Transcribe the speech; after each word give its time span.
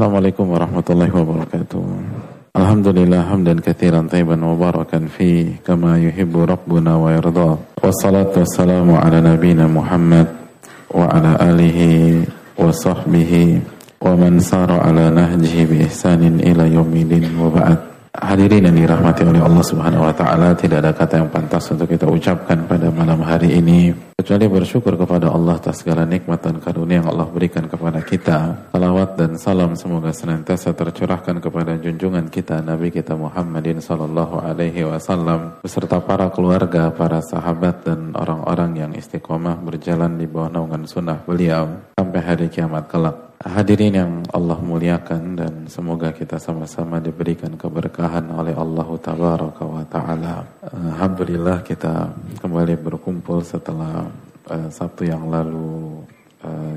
Assalamualaikum 0.00 0.56
warahmatullahi 0.56 1.12
wabarakatuh. 1.12 1.84
Alhamdulillah 2.56 3.20
hamdan 3.20 3.60
katsiran 3.60 4.08
tayyiban 4.08 4.40
mubarakan 4.40 5.12
fi 5.12 5.60
kama 5.60 6.00
yuhibbu 6.00 6.48
rabbuna 6.48 6.96
wa 6.96 7.12
yarda. 7.12 7.60
Wassalatu 7.84 8.40
wassalamu 8.40 8.96
ala 8.96 9.20
nabiyyina 9.20 9.68
Muhammad 9.68 10.24
wa 10.88 11.04
ala 11.04 11.36
alihi 11.36 12.24
wa 12.56 12.72
sahbihi 12.72 13.60
wa 14.00 14.16
man 14.16 14.40
sara 14.40 14.88
ala 14.88 15.12
nahjihi 15.12 15.68
bi 15.68 15.84
ihsanin 15.84 16.40
ila 16.48 16.64
yaumil 16.64 17.20
wa 17.36 17.52
ba'd. 17.52 17.89
Hadirin 18.10 18.66
yang 18.66 18.74
dirahmati 18.74 19.22
oleh 19.22 19.38
Allah 19.38 19.62
Subhanahu 19.62 20.02
wa 20.02 20.10
taala, 20.10 20.50
tidak 20.58 20.82
ada 20.82 20.90
kata 20.90 21.22
yang 21.22 21.30
pantas 21.30 21.70
untuk 21.70 21.86
kita 21.86 22.10
ucapkan 22.10 22.66
pada 22.66 22.90
malam 22.90 23.22
hari 23.22 23.54
ini 23.54 23.94
kecuali 24.18 24.50
bersyukur 24.50 24.98
kepada 24.98 25.30
Allah 25.30 25.62
atas 25.62 25.86
segala 25.86 26.02
nikmat 26.02 26.42
dan 26.42 26.58
karunia 26.58 26.98
yang 26.98 27.08
Allah 27.14 27.30
berikan 27.30 27.70
kepada 27.70 28.02
kita. 28.02 28.66
Salawat 28.74 29.14
dan 29.14 29.38
salam 29.38 29.78
semoga 29.78 30.10
senantiasa 30.10 30.74
tercurahkan 30.74 31.38
kepada 31.38 31.78
junjungan 31.78 32.26
kita 32.34 32.58
Nabi 32.66 32.90
kita 32.90 33.14
Muhammadin 33.14 33.78
sallallahu 33.78 34.42
alaihi 34.42 34.90
wasallam 34.90 35.62
beserta 35.62 36.02
para 36.02 36.34
keluarga, 36.34 36.90
para 36.90 37.22
sahabat 37.22 37.86
dan 37.86 38.10
orang-orang 38.18 38.74
yang 38.74 38.90
istiqomah 38.90 39.54
berjalan 39.62 40.18
di 40.18 40.26
bawah 40.26 40.50
naungan 40.50 40.82
sunnah 40.82 41.22
beliau 41.22 41.78
sampai 41.94 42.20
hari 42.26 42.50
kiamat 42.50 42.90
kelak. 42.90 43.29
Hadirin 43.40 43.96
yang 43.96 44.12
Allah 44.36 44.60
muliakan 44.60 45.32
dan 45.32 45.54
semoga 45.64 46.12
kita 46.12 46.36
sama-sama 46.36 47.00
diberikan 47.00 47.56
keberkahan 47.56 48.28
oleh 48.36 48.52
Allah 48.52 48.84
Tabaraka 49.00 49.64
wa 49.64 49.80
Ta'ala. 49.88 50.44
Alhamdulillah 50.60 51.64
kita 51.64 52.12
kembali 52.36 52.76
berkumpul 52.76 53.40
setelah 53.40 54.12
uh, 54.44 54.68
Sabtu 54.68 55.08
yang 55.08 55.32
lalu 55.32 56.04
uh, 56.44 56.76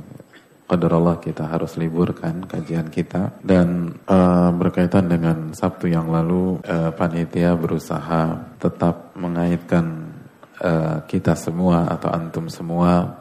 Allah 0.72 1.20
kita 1.20 1.52
harus 1.52 1.76
liburkan 1.76 2.48
kajian 2.48 2.88
kita 2.88 3.44
dan 3.44 4.00
uh, 4.08 4.55
berkaitan 4.55 5.11
dengan 5.11 5.52
Sabtu 5.52 5.91
yang 5.91 6.08
lalu 6.08 6.64
uh, 6.64 6.95
panitia 6.95 7.59
berusaha 7.59 8.56
tetap 8.64 9.11
mengaitkan 9.19 10.16
uh, 10.64 11.03
kita 11.11 11.36
semua 11.36 11.91
atau 11.91 12.08
antum 12.08 12.47
semua 12.47 13.19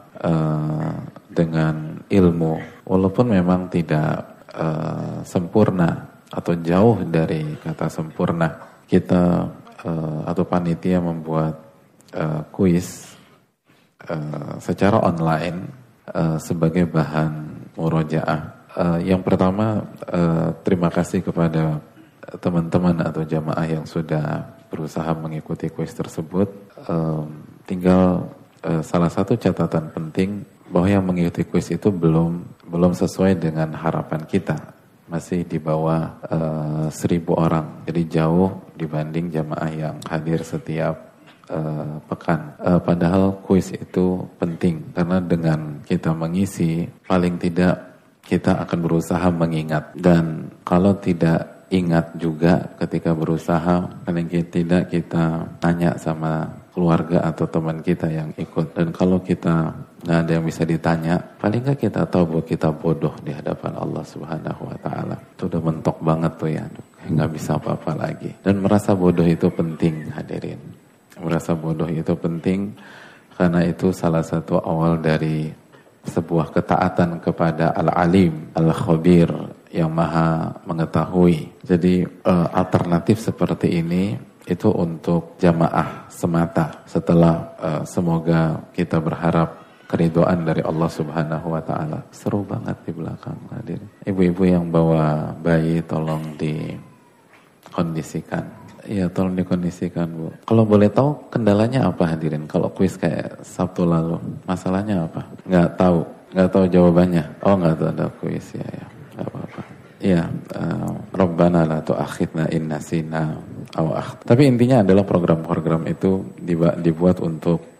dengan 1.33 2.05
ilmu 2.07 2.85
walaupun 2.85 3.33
memang 3.33 3.67
tidak 3.73 4.45
uh, 4.53 5.25
sempurna 5.25 6.13
atau 6.33 6.53
jauh 6.57 6.97
dari 7.05 7.45
kata 7.61 7.89
sempurna, 7.93 8.49
kita 8.89 9.45
uh, 9.85 10.19
atau 10.25 10.43
panitia 10.49 10.97
membuat 10.97 11.61
uh, 12.17 12.41
kuis 12.49 13.13
uh, 14.09 14.57
secara 14.57 14.97
online 14.97 15.69
uh, 16.09 16.41
sebagai 16.41 16.89
bahan 16.89 17.53
murojaah. 17.77 18.41
Uh, 18.73 18.99
yang 19.05 19.21
pertama, 19.21 19.85
uh, 20.09 20.57
terima 20.65 20.89
kasih 20.89 21.21
kepada 21.21 21.77
teman-teman 22.41 22.97
atau 23.05 23.21
jamaah 23.21 23.67
yang 23.69 23.85
sudah 23.85 24.41
berusaha 24.73 25.13
mengikuti 25.13 25.69
kuis 25.69 25.93
tersebut. 25.93 26.49
Tinggal 27.69 28.25
uh, 28.65 28.81
salah 28.81 29.11
satu 29.11 29.37
catatan 29.37 29.93
penting 29.93 30.41
bahwa 30.73 30.89
yang 30.89 31.05
mengikuti 31.05 31.45
kuis 31.45 31.69
itu 31.69 31.93
belum 31.93 32.41
belum 32.65 32.97
sesuai 32.97 33.37
dengan 33.37 33.77
harapan 33.77 34.25
kita. 34.25 34.57
Masih 35.05 35.45
di 35.45 35.61
bawah 35.61 36.17
uh, 36.25 36.87
seribu 36.89 37.37
orang. 37.37 37.85
Jadi 37.85 38.09
jauh 38.09 38.49
dibanding 38.73 39.29
jamaah 39.29 39.69
yang 39.69 39.95
hadir 40.09 40.41
setiap 40.41 41.13
uh, 41.53 42.01
pekan. 42.09 42.57
Uh, 42.57 42.81
padahal 42.81 43.37
kuis 43.45 43.69
itu 43.69 44.25
penting. 44.41 44.81
Karena 44.97 45.21
dengan 45.21 45.85
kita 45.85 46.17
mengisi 46.17 46.89
paling 47.05 47.37
tidak 47.37 47.93
kita 48.25 48.65
akan 48.65 48.79
berusaha 48.81 49.27
mengingat. 49.29 49.93
Dan 49.93 50.49
kalau 50.65 50.97
tidak 50.97 51.69
ingat 51.69 52.17
juga 52.17 52.73
ketika 52.81 53.13
berusaha 53.13 54.05
paling 54.05 54.29
tidak 54.29 54.89
kita 54.89 55.45
tanya 55.61 55.97
sama 56.01 56.63
keluarga 56.73 57.21
atau 57.29 57.45
teman 57.45 57.85
kita 57.85 58.09
yang 58.09 58.33
ikut. 58.33 58.73
Dan 58.73 58.89
kalau 58.89 59.21
kita 59.21 59.69
nggak 60.03 60.19
ada 60.27 60.31
yang 60.35 60.45
bisa 60.45 60.67
ditanya, 60.67 61.15
paling 61.39 61.63
nggak 61.63 61.79
kita 61.87 62.03
tahu 62.11 62.23
bahwa 62.27 62.43
kita 62.43 62.69
bodoh 62.75 63.15
di 63.23 63.31
hadapan 63.31 63.71
Allah 63.79 64.03
Subhanahu 64.03 64.61
Wa 64.67 64.77
Taala. 64.83 65.15
Itu 65.15 65.47
udah 65.47 65.61
mentok 65.63 65.97
banget 66.03 66.31
tuh 66.35 66.51
ya, 66.51 66.63
nggak 67.07 67.29
bisa 67.31 67.55
apa-apa 67.55 67.91
lagi. 67.95 68.31
Dan 68.43 68.59
merasa 68.59 68.91
bodoh 68.91 69.23
itu 69.23 69.47
penting 69.47 70.11
hadirin. 70.11 70.59
Merasa 71.23 71.55
bodoh 71.55 71.87
itu 71.87 72.11
penting 72.19 72.75
karena 73.39 73.63
itu 73.63 73.95
salah 73.95 74.21
satu 74.21 74.59
awal 74.59 74.99
dari 74.99 75.47
sebuah 76.03 76.51
ketaatan 76.51 77.23
kepada 77.23 77.71
Al-Alim, 77.71 78.51
Al-Khabir 78.59 79.31
yang 79.71 79.87
maha 79.87 80.51
mengetahui. 80.67 81.63
Jadi 81.63 82.03
uh, 82.27 82.51
alternatif 82.51 83.23
seperti 83.23 83.79
ini 83.79 84.19
itu 84.43 84.67
untuk 84.67 85.39
jamaah 85.39 86.11
semata 86.11 86.83
setelah 86.83 87.55
uh, 87.55 87.81
semoga 87.87 88.67
kita 88.75 88.99
berharap 88.99 89.62
keridoan 89.93 90.41
dari 90.41 90.65
Allah 90.65 90.89
Subhanahu 90.89 91.53
wa 91.53 91.61
taala. 91.61 92.01
Seru 92.09 92.41
banget 92.41 92.73
di 92.81 92.97
belakang 92.97 93.37
hadir. 93.53 93.77
Ibu-ibu 94.09 94.41
yang 94.49 94.73
bawa 94.73 95.37
bayi 95.37 95.85
tolong 95.85 96.33
dikondisikan. 96.33 98.41
Iya, 98.83 99.07
tolong 99.13 99.37
dikondisikan, 99.37 100.09
Bu. 100.11 100.27
Kalau 100.43 100.65
boleh 100.65 100.91
tahu 100.91 101.15
kendalanya 101.29 101.87
apa 101.87 102.09
hadirin? 102.09 102.49
Kalau 102.49 102.73
kuis 102.73 102.97
kayak 102.99 103.45
Sabtu 103.45 103.87
lalu, 103.87 104.19
masalahnya 104.43 105.07
apa? 105.07 105.23
Nggak 105.47 105.69
tahu, 105.79 106.03
nggak 106.35 106.49
tahu 106.51 106.65
jawabannya. 106.67 107.23
Oh, 107.47 107.55
nggak 107.55 107.79
tahu 107.79 107.87
ada 107.93 108.09
kuis 108.19 108.43
ya, 108.51 108.65
ya. 108.65 108.85
Nggak 109.15 109.27
apa-apa. 109.29 109.61
Iya, 110.03 110.27
uh, 110.59 110.99
Rabbana 111.15 111.63
la 111.63 111.79
tu'akhidna 111.79 112.51
in 112.51 112.67
nasina 112.67 113.39
aw 113.71 113.87
Tapi 114.19 114.51
intinya 114.51 114.83
adalah 114.83 115.07
program-program 115.07 115.87
itu 115.87 116.27
dibuat 116.83 117.23
untuk 117.23 117.72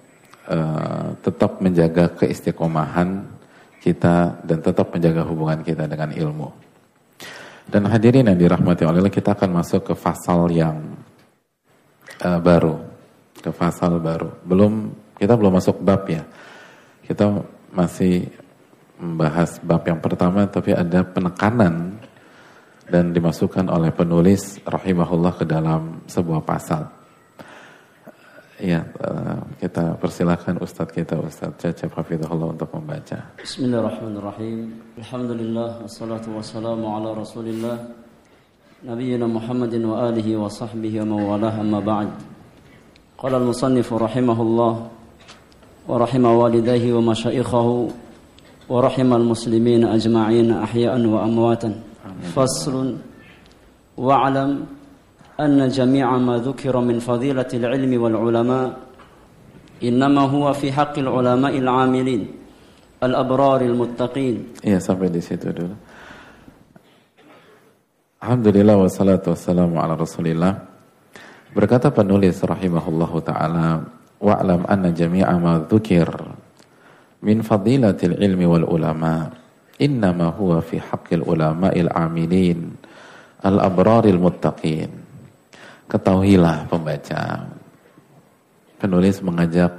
uh, 0.47 1.15
tetap 1.21 1.59
menjaga 1.63 2.11
keistiqomahan 2.15 3.23
kita 3.83 4.39
dan 4.47 4.63
tetap 4.63 4.95
menjaga 4.95 5.27
hubungan 5.27 5.59
kita 5.59 5.87
dengan 5.87 6.11
ilmu. 6.15 6.49
Dan 7.63 7.87
hadirin 7.87 8.27
yang 8.27 8.39
dirahmati 8.39 8.83
Allah, 8.83 9.07
kita 9.07 9.35
akan 9.35 9.63
masuk 9.63 9.91
ke 9.91 9.93
pasal 9.95 10.51
yang 10.51 10.99
uh, 12.23 12.39
baru, 12.39 12.79
ke 13.39 13.51
pasal 13.51 13.99
baru. 13.99 14.31
Belum 14.43 14.91
kita 15.19 15.35
belum 15.35 15.59
masuk 15.59 15.79
bab 15.83 16.07
ya. 16.07 16.23
Kita 17.03 17.43
masih 17.71 18.27
membahas 18.99 19.59
bab 19.59 19.83
yang 19.83 19.99
pertama 19.99 20.47
tapi 20.47 20.71
ada 20.71 21.03
penekanan 21.03 21.99
dan 22.87 23.11
dimasukkan 23.11 23.67
oleh 23.71 23.91
penulis 23.91 24.59
rahimahullah 24.63 25.33
ke 25.39 25.45
dalam 25.47 26.03
sebuah 26.07 26.43
pasal. 26.43 27.02
Ya, 28.61 28.85
eh, 28.85 29.39
kita 29.65 29.97
persilahkan 29.97 30.61
Ustadz 30.61 30.93
kita, 30.93 31.17
Ustadz 31.17 31.57
Cecep 31.57 31.89
Hafidhullah 31.89 32.53
untuk 32.53 32.69
membaca. 32.77 33.17
Bismillahirrahmanirrahim. 33.41 34.77
Alhamdulillah, 35.01 35.81
wassalatu 35.81 36.37
wassalamu 36.37 36.85
ala 36.85 37.17
rasulillah. 37.17 37.81
Nabiina 38.85 39.25
Muhammadin 39.25 39.81
wa 39.89 40.05
alihi 40.05 40.37
wa 40.37 40.45
sahbihi 40.45 41.01
wa 41.01 41.17
mawalah 41.17 41.49
amma 41.57 41.81
ba'd. 41.81 42.13
Qala 43.17 43.41
al-musannifu 43.41 43.97
rahimahullah 43.97 44.73
wa 44.85 45.93
rahima 45.97 46.29
walidayhi 46.37 46.93
wa 46.93 47.09
masyaikhahu 47.09 47.89
wa 48.69 48.85
rahima 48.85 49.17
al-muslimin 49.17 49.81
ajma'in 49.81 50.53
ahya'an 50.61 51.01
wa 51.09 51.25
amwatan. 51.25 51.81
Faslun 52.37 53.01
wa'alam 53.97 54.82
أن 55.39 55.57
جميع 55.67 56.07
ما 56.17 56.37
ذكر 56.37 56.73
من 56.79 56.99
فضيلة 57.01 57.49
العلم 57.53 57.91
والعلماء 58.01 58.67
إنما 59.83 60.21
هو 60.21 60.53
في 60.53 60.71
حق 60.71 60.95
العلماء 60.99 61.53
العاملين 61.57 62.21
الأبرار 63.03 63.61
المتقين 63.61 64.35
Iya 64.63 64.79
sampai 64.79 65.09
di 65.11 65.19
situ 65.19 65.49
dulu. 65.51 65.75
Alhamdulillah 68.23 68.79
wassalatu 68.79 69.35
wassalamu 69.35 69.75
ala 69.83 69.99
rasulillah. 69.99 70.63
Berkata 71.51 71.91
penulis 71.91 72.39
rahimahullahu 72.39 73.19
ta'ala, 73.19 73.83
Wa'lam 74.23 74.63
anna 74.71 74.95
jami'a 74.95 75.35
ma 75.35 75.59
dhukir 75.59 76.07
min 77.19 77.43
fadilatil 77.43 78.15
ilmi 78.15 78.47
wal 78.47 78.63
ulama' 78.63 79.27
innama 79.83 80.31
huwa 80.31 80.63
fi 80.63 80.79
haqqil 80.79 81.27
ulama'il 81.27 81.91
amilin 81.91 82.71
al-abraril 83.43 84.15
muttaqin. 84.23 85.02
Ketahuilah 85.93 86.65
pembaca, 86.65 87.45
penulis 88.81 89.21
mengajak 89.21 89.69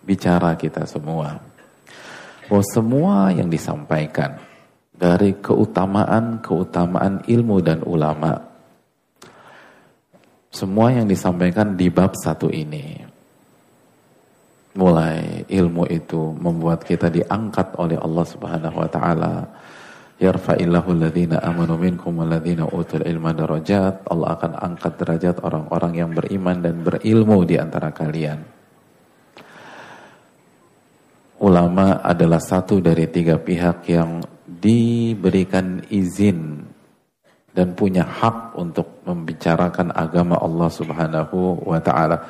bicara 0.00 0.56
kita 0.56 0.88
semua. 0.88 1.36
Bahwa 2.48 2.64
semua 2.72 3.28
yang 3.36 3.52
disampaikan 3.52 4.40
dari 4.96 5.36
keutamaan-keutamaan 5.36 7.28
ilmu 7.28 7.60
dan 7.60 7.84
ulama. 7.84 8.40
Semua 10.48 10.88
yang 10.96 11.04
disampaikan 11.04 11.76
di 11.76 11.92
bab 11.92 12.16
satu 12.16 12.48
ini 12.48 13.12
mulai 14.72 15.44
ilmu 15.52 15.84
itu 15.92 16.32
membuat 16.32 16.80
kita 16.84 17.12
diangkat 17.12 17.76
oleh 17.76 18.00
Allah 18.00 18.24
Subhanahu 18.24 18.76
wa 18.80 18.88
taala 18.88 19.44
yarfa'illahu 20.22 20.94
alladhina 20.94 21.42
amanu 21.42 21.74
minkum 21.74 22.22
walladhina 22.22 22.70
utul 22.70 23.02
ilma 23.02 23.34
darajat 23.34 24.06
Allah 24.06 24.38
akan 24.38 24.52
angkat 24.54 24.92
derajat 25.02 25.42
orang-orang 25.42 25.92
yang 25.98 26.10
beriman 26.14 26.62
dan 26.62 26.86
berilmu 26.86 27.42
di 27.42 27.58
antara 27.58 27.90
kalian 27.90 28.62
ulama 31.42 31.98
adalah 32.06 32.38
satu 32.38 32.78
dari 32.78 33.10
tiga 33.10 33.42
pihak 33.42 33.82
yang 33.90 34.22
diberikan 34.46 35.82
izin 35.90 36.62
dan 37.52 37.74
punya 37.74 38.06
hak 38.06 38.54
untuk 38.56 39.02
membicarakan 39.04 39.92
agama 39.92 40.38
Allah 40.40 40.70
Subhanahu 40.70 41.66
wa 41.66 41.82
taala. 41.82 42.22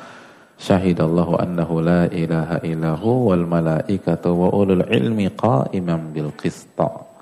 Syahidallahu 0.53 1.39
annahu 1.39 1.81
la 1.81 2.05
ilaha 2.11 2.61
illahu 2.61 3.31
wal 3.31 3.45
malaikatu 3.47 4.33
wa 4.35 4.49
ulul 4.53 4.83
ilmi 4.85 5.31
qa'iman 5.33 6.11
bil 6.11 6.33
qista. 6.35 7.12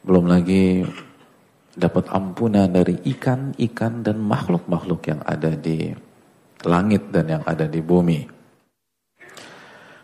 Belum 0.00 0.24
lagi 0.24 0.80
dapat 1.76 2.08
ampunan 2.08 2.72
dari 2.72 2.96
ikan-ikan 3.04 4.00
dan 4.00 4.16
makhluk-makhluk 4.20 5.00
yang 5.06 5.20
ada 5.22 5.52
di 5.52 5.92
langit 6.64 7.12
dan 7.12 7.26
yang 7.28 7.44
ada 7.44 7.68
di 7.68 7.80
bumi. 7.84 8.20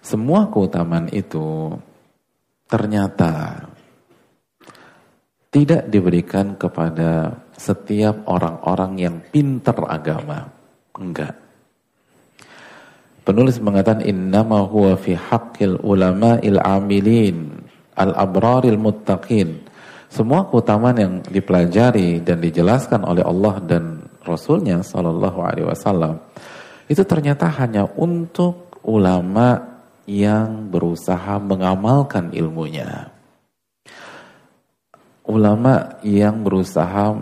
Semua 0.05 0.47
keutamaan 0.53 1.11
itu 1.11 1.75
ternyata 2.71 3.67
tidak 5.51 5.89
diberikan 5.89 6.55
kepada 6.61 7.33
setiap 7.57 8.29
orang-orang 8.29 8.93
yang 9.01 9.17
pintar 9.33 9.81
agama. 9.89 10.47
Enggak. 10.95 11.35
Penulis 13.27 13.59
mengatakan 13.59 14.07
innama 14.07 14.63
huwa 14.63 14.95
fi 14.95 15.19
haqqil 15.19 15.83
ulama'il 15.83 16.63
amilin 16.63 17.59
al-abraril 17.99 18.79
muttaqin 18.79 19.67
semua 20.07 20.47
keutamaan 20.47 20.97
yang 20.97 21.15
dipelajari 21.27 22.23
dan 22.23 22.39
dijelaskan 22.39 23.03
oleh 23.03 23.27
Allah 23.27 23.59
dan 23.63 24.07
Rasulnya 24.23 24.83
Shallallahu 24.83 25.39
Alaihi 25.43 25.67
Wasallam 25.67 26.19
itu 26.87 27.03
ternyata 27.03 27.51
hanya 27.51 27.87
untuk 27.99 28.71
ulama 28.87 29.59
yang 30.07 30.71
berusaha 30.71 31.43
mengamalkan 31.43 32.31
ilmunya. 32.31 33.11
Ulama 35.27 35.99
yang 36.07 36.47
berusaha 36.47 37.19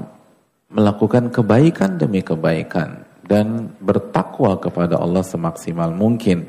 melakukan 0.69 1.33
kebaikan 1.33 1.97
demi 1.97 2.21
kebaikan 2.21 3.09
dan 3.25 3.73
bertakwa 3.81 4.61
kepada 4.61 5.01
Allah 5.01 5.25
semaksimal 5.25 5.89
mungkin. 5.97 6.45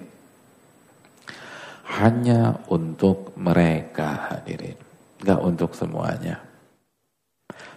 Hanya 1.95 2.59
untuk 2.67 3.31
mereka 3.39 4.35
hadirin 4.35 4.84
Gak 5.23 5.39
untuk 5.39 5.71
semuanya. 5.77 6.41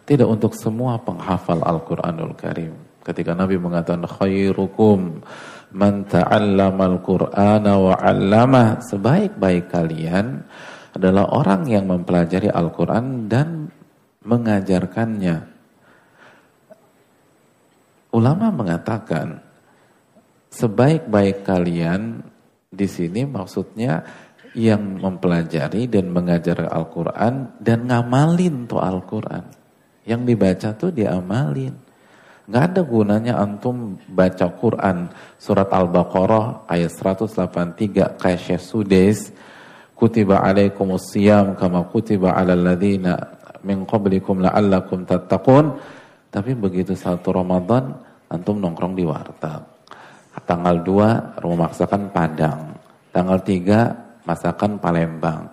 Tidak 0.08 0.25
untuk 0.25 0.56
semua 0.56 0.96
penghafal 0.99 1.61
Al-Quranul 1.61 2.32
Karim. 2.35 2.75
Ketika 3.05 3.37
Nabi 3.37 3.61
mengatakan 3.61 4.08
khairukum 4.08 5.20
man 5.73 6.08
ta'allama 6.08 6.96
al-Qur'ana 6.96 7.73
wa. 7.76 7.96
Sebaik-baik 8.81 9.69
kalian 9.69 10.44
adalah 10.96 11.29
orang 11.31 11.69
yang 11.69 11.85
mempelajari 11.87 12.49
Al-Qur'an 12.49 13.29
dan 13.29 13.69
mengajarkannya. 14.25 15.37
Ulama 18.17 18.49
mengatakan 18.49 19.44
sebaik-baik 20.49 21.44
kalian 21.44 22.25
di 22.69 22.88
sini 22.88 23.29
maksudnya 23.29 24.05
yang 24.59 24.99
mempelajari 24.99 25.87
dan 25.87 26.11
mengajar 26.11 26.67
Al-Quran 26.67 27.63
dan 27.63 27.87
ngamalin 27.87 28.67
tuh 28.67 28.83
Al-Quran. 28.83 29.47
Yang 30.03 30.21
dibaca 30.27 30.69
tuh 30.75 30.91
diamalin. 30.91 31.75
Gak 32.49 32.65
ada 32.75 32.83
gunanya 32.83 33.39
antum 33.39 34.01
baca 34.09 34.49
Quran 34.57 35.13
surat 35.37 35.69
Al-Baqarah 35.69 36.67
ayat 36.67 36.91
183 36.91 38.17
kayak 38.17 38.57
Sudes 38.57 39.31
kutiba 39.93 40.41
alaikumus 40.41 41.13
siyam 41.13 41.53
kama 41.61 41.93
kutiba 41.93 42.33
alal 42.33 42.73
ladhina 42.73 43.37
min 43.61 43.85
qablikum 43.85 44.41
la'allakum 44.41 45.05
tattaqun 45.05 45.77
tapi 46.33 46.57
begitu 46.57 46.97
satu 46.97 47.37
Ramadan 47.37 47.93
antum 48.33 48.65
nongkrong 48.65 48.97
di 48.97 49.05
warteg 49.05 49.61
tanggal 50.49 50.81
2 50.81 51.45
rumah 51.45 51.69
masakan 51.69 52.09
Padang 52.09 52.81
tanggal 53.13 53.45
3 53.45 54.08
masakan 54.29 54.77
Palembang. 54.77 55.49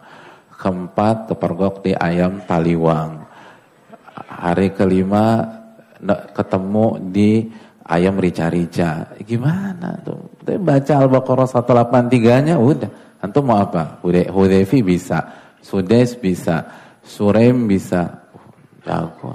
Keempat, 0.52 1.32
kepergok 1.32 1.88
di 1.88 1.96
ayam 1.96 2.44
Taliwang. 2.44 3.24
Hari 4.16 4.76
kelima 4.76 5.48
ketemu 6.36 7.00
di 7.12 7.48
ayam 7.88 8.20
rica-rica. 8.20 9.16
Gimana 9.24 9.96
tuh? 10.04 10.36
Tapi 10.44 10.60
baca 10.60 10.94
Al-Baqarah 11.00 11.48
183-nya 11.48 12.56
udah. 12.60 13.20
Antum 13.24 13.48
mau 13.48 13.64
apa? 13.64 14.04
Hudayfi 14.06 14.84
bisa, 14.86 15.24
Sudes 15.64 16.20
bisa, 16.20 16.68
Surem 17.00 17.66
bisa. 17.66 18.28
Jago. 18.86 19.34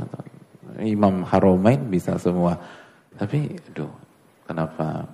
Imam 0.78 1.26
Haromain 1.26 1.90
bisa 1.90 2.14
semua. 2.16 2.54
Tapi, 3.18 3.50
aduh, 3.50 3.90
kenapa 4.46 5.04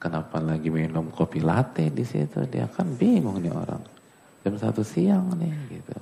Kenapa 0.00 0.40
lagi 0.40 0.72
minum 0.72 1.12
kopi 1.12 1.44
latte 1.44 1.92
di 1.92 2.00
situ? 2.08 2.40
Dia 2.48 2.64
kan 2.72 2.88
bingung 2.96 3.36
nih 3.36 3.52
orang. 3.52 3.84
Jam 4.40 4.56
satu 4.56 4.80
siang 4.80 5.36
nih 5.36 5.52
gitu. 5.76 5.96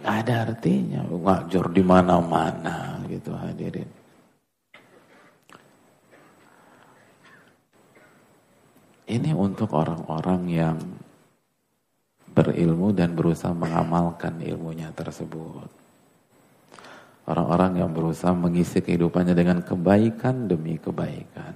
Gak 0.00 0.16
ada 0.24 0.48
artinya. 0.48 1.04
Ngajar 1.04 1.68
di 1.68 1.82
mana-mana 1.84 3.04
gitu 3.04 3.36
hadirin. 3.36 3.84
Ini 9.12 9.36
untuk 9.36 9.76
orang-orang 9.76 10.42
yang 10.48 10.80
berilmu 12.32 12.96
dan 12.96 13.12
berusaha 13.12 13.52
mengamalkan 13.52 14.40
ilmunya 14.40 14.88
tersebut. 14.96 15.68
Orang-orang 17.22 17.78
yang 17.78 17.90
berusaha 17.94 18.34
mengisi 18.34 18.82
kehidupannya 18.82 19.34
dengan 19.38 19.62
kebaikan 19.62 20.50
demi 20.50 20.74
kebaikan. 20.74 21.54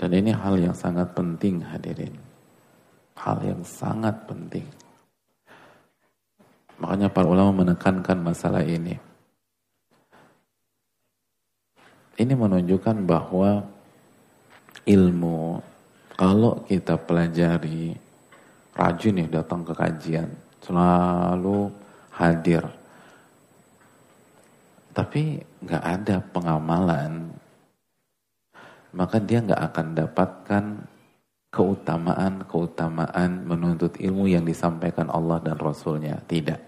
Dan 0.00 0.10
ini 0.16 0.32
hal 0.32 0.56
yang 0.56 0.72
sangat 0.72 1.12
penting 1.12 1.60
hadirin. 1.60 2.16
Hal 3.20 3.44
yang 3.44 3.60
sangat 3.60 4.24
penting. 4.24 4.64
Makanya 6.80 7.12
para 7.12 7.28
ulama 7.28 7.60
menekankan 7.60 8.16
masalah 8.24 8.64
ini. 8.64 8.96
Ini 12.16 12.32
menunjukkan 12.32 13.04
bahwa 13.04 13.60
ilmu 14.88 15.60
kalau 16.16 16.64
kita 16.64 16.96
pelajari 16.96 17.92
rajin 18.72 19.24
ya 19.24 19.40
datang 19.40 19.64
ke 19.64 19.72
kajian 19.76 20.28
selalu 20.64 21.68
hadir 22.12 22.64
tapi 25.00 25.40
nggak 25.64 25.80
ada 25.80 26.20
pengamalan, 26.20 27.32
maka 28.92 29.16
dia 29.16 29.40
nggak 29.40 29.62
akan 29.72 29.86
dapatkan 29.96 30.64
keutamaan-keutamaan 31.48 33.48
menuntut 33.48 33.96
ilmu 33.96 34.28
yang 34.28 34.44
disampaikan 34.44 35.08
Allah 35.08 35.40
dan 35.40 35.56
Rasulnya. 35.56 36.20
Tidak. 36.20 36.60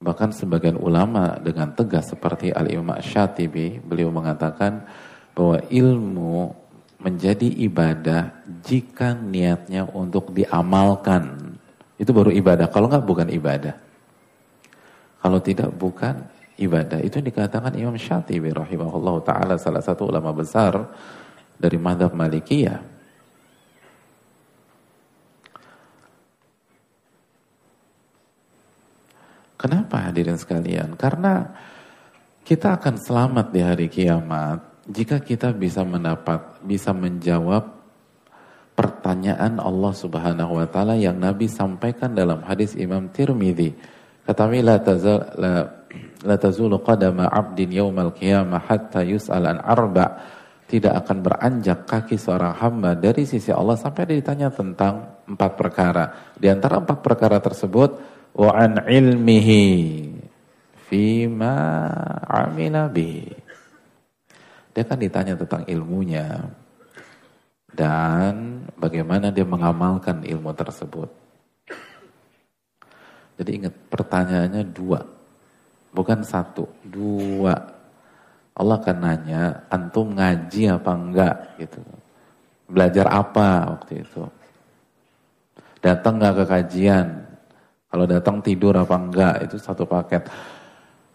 Bahkan 0.00 0.32
sebagian 0.32 0.80
ulama 0.80 1.36
dengan 1.36 1.76
tegas 1.76 2.08
seperti 2.08 2.48
Al-Imam 2.48 2.96
Syatibi, 2.96 3.76
beliau 3.84 4.08
mengatakan 4.08 4.88
bahwa 5.36 5.60
ilmu 5.68 6.48
menjadi 6.96 7.60
ibadah 7.60 8.40
jika 8.64 9.12
niatnya 9.12 9.84
untuk 9.92 10.32
diamalkan. 10.32 11.60
Itu 12.00 12.16
baru 12.16 12.32
ibadah, 12.32 12.72
kalau 12.72 12.88
nggak 12.88 13.04
bukan 13.04 13.28
ibadah. 13.28 13.85
Kalau 15.26 15.42
tidak 15.42 15.74
bukan 15.74 16.22
ibadah. 16.54 17.02
Itu 17.02 17.18
dikatakan 17.18 17.74
Imam 17.74 17.98
Syatibi 17.98 18.54
rahimahullah 18.54 19.26
ta'ala 19.26 19.58
salah 19.58 19.82
satu 19.82 20.06
ulama 20.06 20.30
besar 20.30 20.86
dari 21.58 21.74
madhab 21.82 22.14
Malikiyah. 22.14 22.78
Kenapa 29.58 30.06
hadirin 30.06 30.38
sekalian? 30.38 30.94
Karena 30.94 31.42
kita 32.46 32.78
akan 32.78 32.94
selamat 32.94 33.50
di 33.50 33.60
hari 33.66 33.90
kiamat 33.90 34.62
jika 34.86 35.18
kita 35.18 35.50
bisa 35.50 35.82
mendapat, 35.82 36.62
bisa 36.62 36.94
menjawab 36.94 37.66
pertanyaan 38.78 39.58
Allah 39.58 39.90
Subhanahu 39.90 40.62
wa 40.62 40.70
taala 40.70 40.94
yang 40.94 41.18
Nabi 41.18 41.50
sampaikan 41.50 42.14
dalam 42.14 42.46
hadis 42.46 42.78
Imam 42.78 43.10
Tirmidzi 43.10 43.95
Katawi 44.26 44.58
la 44.58 44.82
tazal 44.82 45.38
la, 45.38 45.52
la 46.26 46.36
tazulu 46.36 46.82
qadama 46.82 47.30
'abdin 47.30 47.70
yawmal 47.70 48.10
qiyamah 48.10 48.66
hatta 48.66 49.06
arba' 49.62 50.10
tidak 50.66 51.06
akan 51.06 51.18
beranjak 51.22 51.86
kaki 51.86 52.18
seorang 52.18 52.58
hamba 52.58 52.98
dari 52.98 53.22
sisi 53.22 53.54
Allah 53.54 53.78
sampai 53.78 54.02
dia 54.10 54.18
ditanya 54.18 54.50
tentang 54.50 55.22
empat 55.30 55.52
perkara. 55.54 56.34
Di 56.34 56.50
antara 56.50 56.82
empat 56.82 57.06
perkara 57.06 57.38
tersebut, 57.38 57.90
wa 58.34 58.50
an 58.50 58.82
ilmihi 58.82 59.62
fima 60.90 61.54
amila 62.26 62.90
bi. 62.90 63.22
Dia 64.74 64.82
akan 64.82 64.98
ditanya 65.00 65.38
tentang 65.38 65.64
ilmunya 65.70 66.50
dan 67.72 68.66
bagaimana 68.76 69.30
dia 69.30 69.46
mengamalkan 69.46 70.26
ilmu 70.26 70.50
tersebut. 70.52 71.25
Jadi 73.36 73.50
ingat 73.62 73.74
pertanyaannya 73.92 74.62
dua, 74.72 75.00
bukan 75.92 76.24
satu, 76.24 76.64
dua. 76.80 77.54
Allah 78.56 78.80
akan 78.80 78.98
nanya, 79.04 79.68
antum 79.68 80.16
ngaji 80.16 80.72
apa 80.72 80.90
enggak 80.96 81.36
gitu. 81.60 81.80
Belajar 82.72 83.06
apa 83.12 83.76
waktu 83.76 84.00
itu? 84.00 84.24
Datang 85.84 86.16
enggak 86.16 86.34
ke 86.40 86.44
kajian? 86.48 87.06
Kalau 87.92 88.08
datang 88.08 88.40
tidur 88.40 88.72
apa 88.72 88.96
enggak? 88.96 89.34
Itu 89.44 89.60
satu 89.60 89.84
paket. 89.84 90.24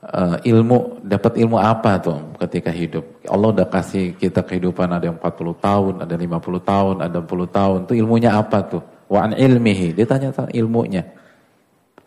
Uh, 0.01 0.37
ilmu, 0.45 1.01
dapat 1.05 1.37
ilmu 1.41 1.57
apa 1.57 1.97
tuh 1.97 2.37
ketika 2.45 2.69
hidup? 2.69 3.05
Allah 3.25 3.53
udah 3.57 3.67
kasih 3.69 4.13
kita 4.17 4.45
kehidupan 4.45 4.89
ada 4.89 5.09
yang 5.09 5.17
40 5.17 5.57
tahun, 5.61 5.93
ada 6.05 6.13
50 6.17 6.61
tahun, 6.61 6.95
ada 7.01 7.17
60 7.21 7.57
tahun. 7.57 7.77
Itu 7.89 7.93
ilmunya 7.97 8.37
apa 8.37 8.57
tuh? 8.69 8.81
Wa 9.09 9.25
an 9.25 9.33
ilmihi. 9.33 9.97
Dia 9.97 10.05
tanya 10.05 10.29
ilmunya. 10.53 11.01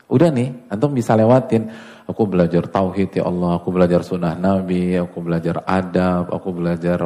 Udah 0.08 0.28
nih, 0.28 0.68
antum 0.68 0.92
bisa 0.92 1.16
lewatin 1.16 1.73
Aku 2.04 2.28
belajar 2.28 2.68
tauhid 2.68 3.16
ya 3.16 3.25
Allah, 3.25 3.56
aku 3.56 3.73
belajar 3.73 4.04
sunnah 4.04 4.37
Nabi, 4.37 4.92
aku 5.00 5.25
belajar 5.25 5.64
adab, 5.64 6.28
aku 6.28 6.52
belajar 6.52 7.00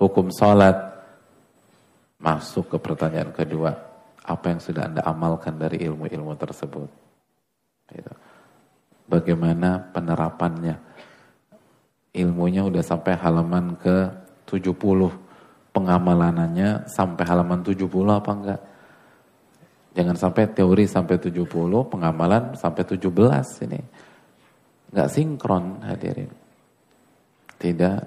hukum 0.00 0.32
salat. 0.32 0.88
Masuk 2.16 2.72
ke 2.72 2.76
pertanyaan 2.80 3.28
kedua, 3.28 3.76
apa 4.24 4.44
yang 4.48 4.60
sudah 4.64 4.88
Anda 4.88 5.04
amalkan 5.04 5.60
dari 5.60 5.84
ilmu-ilmu 5.84 6.32
tersebut? 6.40 6.88
Gitu. 7.92 8.12
Bagaimana 9.04 9.92
penerapannya? 9.92 10.80
Ilmunya 12.16 12.64
udah 12.64 12.80
sampai 12.80 13.20
halaman 13.20 13.76
ke 13.76 14.08
70, 14.48 14.72
pengamalanannya 15.76 16.88
sampai 16.88 17.24
halaman 17.28 17.60
70 17.60 17.84
apa 18.08 18.30
enggak? 18.32 18.60
Jangan 19.98 20.14
sampai 20.14 20.46
teori 20.54 20.86
sampai 20.86 21.18
70, 21.18 21.42
pengamalan 21.90 22.54
sampai 22.54 22.86
17 22.86 23.66
ini 23.66 23.82
nggak 24.94 25.08
sinkron 25.10 25.82
hadirin. 25.82 26.30
Tidak 27.58 27.98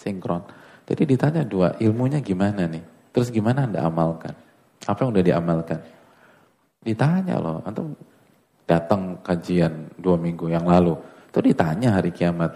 sinkron. 0.00 0.40
Jadi 0.88 1.02
ditanya 1.04 1.44
dua, 1.44 1.76
ilmunya 1.76 2.24
gimana 2.24 2.64
nih? 2.64 3.12
Terus 3.12 3.28
gimana 3.28 3.68
Anda 3.68 3.84
amalkan? 3.84 4.32
Apa 4.88 5.04
yang 5.04 5.12
udah 5.12 5.24
diamalkan? 5.24 5.80
Ditanya 6.80 7.36
loh, 7.36 7.60
atau 7.60 7.92
datang 8.64 9.20
kajian 9.20 9.92
dua 10.00 10.16
minggu 10.16 10.48
yang 10.48 10.64
lalu. 10.64 10.96
Itu 11.28 11.44
ditanya 11.44 12.00
hari 12.00 12.08
kiamat. 12.08 12.52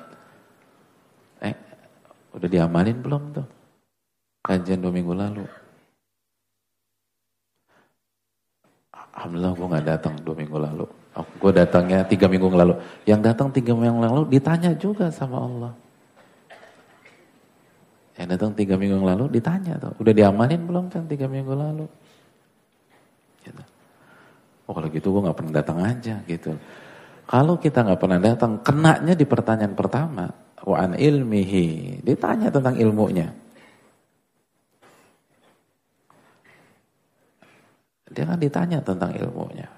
Eh, 1.44 1.54
udah 2.32 2.48
diamalin 2.48 3.04
belum 3.04 3.22
tuh? 3.36 3.48
Kajian 4.40 4.80
dua 4.80 4.92
minggu 4.96 5.12
lalu. 5.12 5.44
Alhamdulillah 9.18 9.52
gue 9.58 9.66
gak 9.74 9.86
datang 9.98 10.14
dua 10.22 10.34
minggu 10.38 10.58
lalu. 10.62 10.86
Gue 11.42 11.50
datangnya 11.50 12.06
tiga 12.06 12.30
minggu 12.30 12.54
lalu. 12.54 12.78
Yang 13.02 13.20
datang 13.34 13.50
tiga 13.50 13.74
minggu 13.74 13.98
lalu 13.98 14.30
ditanya 14.30 14.70
juga 14.78 15.10
sama 15.10 15.42
Allah. 15.42 15.72
Yang 18.14 18.28
datang 18.38 18.50
tiga 18.54 18.78
minggu 18.78 19.02
lalu 19.02 19.26
ditanya 19.26 19.74
tuh. 19.82 19.90
Udah 19.98 20.14
diamanin 20.14 20.62
belum 20.62 20.86
kan 20.86 21.10
tiga 21.10 21.26
minggu 21.26 21.50
lalu? 21.50 21.90
Gitu. 23.42 23.62
Oh 24.70 24.72
kalau 24.78 24.86
gitu 24.86 25.10
gue 25.10 25.26
gak 25.26 25.34
pernah 25.34 25.54
datang 25.58 25.78
aja 25.82 26.14
gitu. 26.22 26.54
Kalau 27.26 27.58
kita 27.58 27.82
gak 27.82 27.98
pernah 27.98 28.22
datang, 28.22 28.62
kenanya 28.62 29.18
di 29.18 29.26
pertanyaan 29.26 29.74
pertama. 29.74 30.30
Wa'an 30.62 30.94
ilmihi. 30.94 32.06
Ditanya 32.06 32.54
tentang 32.54 32.78
ilmunya. 32.78 33.34
Dia 38.08 38.24
kan 38.24 38.40
ditanya 38.40 38.78
tentang 38.80 39.12
ilmunya. 39.12 39.68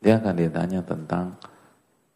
Dia 0.00 0.16
akan 0.16 0.34
ditanya 0.34 0.80
tentang 0.80 1.36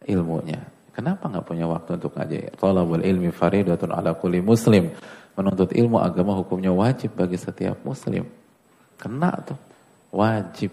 ilmunya. 0.09 0.61
Kenapa 0.95 1.27
nggak 1.29 1.45
punya 1.45 1.67
waktu 1.69 2.01
untuk 2.01 2.17
ngaji? 2.17 2.55
Talabul 2.57 3.03
ilmi 3.03 3.29
faridatun 3.35 3.93
ala 3.93 4.15
kulli 4.17 4.41
muslim. 4.41 4.95
Menuntut 5.35 5.75
ilmu 5.75 5.99
agama 5.99 6.39
hukumnya 6.39 6.71
wajib 6.71 7.19
bagi 7.19 7.35
setiap 7.35 7.83
muslim. 7.83 8.25
Kena 8.97 9.35
tuh. 9.43 9.59
Wajib. 10.15 10.71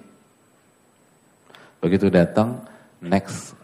Begitu 1.82 2.14
datang, 2.14 2.62
next. 3.02 3.58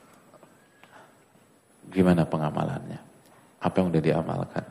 Gimana 1.93 2.25
pengamalannya? 2.25 2.99
Apa 3.61 3.75
yang 3.77 3.93
udah 3.93 4.01
diamalkan? 4.01 4.65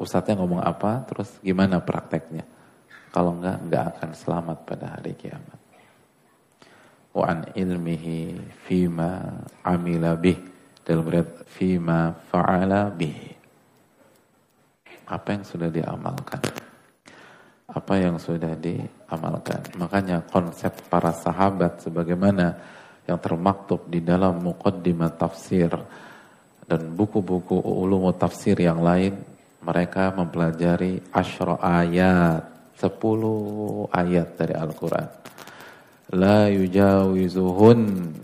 Ustadznya 0.00 0.40
ngomong 0.40 0.64
apa, 0.64 1.04
terus 1.04 1.28
gimana 1.44 1.84
prakteknya? 1.84 2.55
Kalau 3.16 3.32
enggak, 3.32 3.64
enggak 3.64 3.84
akan 3.96 4.10
selamat 4.12 4.58
pada 4.68 4.86
hari 4.92 5.16
kiamat. 5.16 5.56
Wa 7.16 7.32
an 7.32 7.48
ilmihi 7.56 8.36
fima 8.68 9.40
amila 9.64 10.12
bih. 10.20 10.36
Dalam 10.84 11.08
riwayat 11.08 11.48
fima 11.48 12.12
fa'ala 12.12 12.92
bih. 12.92 13.16
Apa 15.08 15.32
yang 15.32 15.48
sudah 15.48 15.72
diamalkan? 15.72 16.44
Apa 17.72 17.94
yang 17.96 18.20
sudah 18.20 18.52
diamalkan? 18.52 19.64
Makanya 19.80 20.20
konsep 20.28 20.76
para 20.92 21.16
sahabat 21.16 21.88
sebagaimana 21.88 22.52
yang 23.08 23.16
termaktub 23.16 23.88
di 23.88 24.04
dalam 24.04 24.44
muqaddimah 24.44 25.16
tafsir 25.16 25.72
dan 26.68 26.92
buku-buku 26.92 27.64
ulumu 27.64 28.12
tafsir 28.12 28.60
yang 28.60 28.84
lain 28.84 29.16
mereka 29.64 30.12
mempelajari 30.12 31.00
asyra 31.16 31.56
ayat 31.64 32.55
10 32.76 33.90
ayat 33.90 34.28
dari 34.36 34.54
Al-Quran 34.54 35.08
la 36.14 36.46
yujawizuhun 36.46 37.80